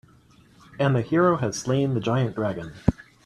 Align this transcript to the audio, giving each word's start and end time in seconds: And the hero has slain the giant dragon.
And 0.79 0.95
the 0.95 1.03
hero 1.03 1.37
has 1.37 1.59
slain 1.59 1.93
the 1.93 1.99
giant 1.99 2.33
dragon. 2.35 2.73